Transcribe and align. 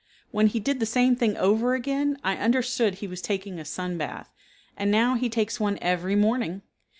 When 0.31 0.47
he 0.47 0.59
did 0.59 0.79
the 0.79 0.87
same 0.87 1.15
thing 1.15 1.37
over 1.37 1.75
again 1.75 2.17
I 2.23 2.35
understood 2.35 2.95
he 2.95 3.07
was 3.07 3.21
taking 3.21 3.59
a 3.59 3.65
sun 3.65 3.99
bath, 3.99 4.33
and 4.75 4.89
now 4.89 5.13
he 5.13 5.29
takes 5.29 5.59
one 5.59 5.77
every 5.79 6.15
morning. 6.15 6.63